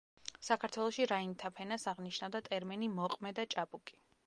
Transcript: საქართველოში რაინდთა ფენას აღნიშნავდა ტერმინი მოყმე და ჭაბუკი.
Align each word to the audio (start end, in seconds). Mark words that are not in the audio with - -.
საქართველოში 0.45 1.05
რაინდთა 1.11 1.51
ფენას 1.59 1.85
აღნიშნავდა 1.93 2.43
ტერმინი 2.49 2.91
მოყმე 2.97 3.37
და 3.41 3.49
ჭაბუკი. 3.55 4.03